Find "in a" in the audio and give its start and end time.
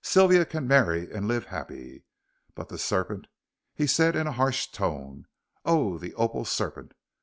4.16-4.32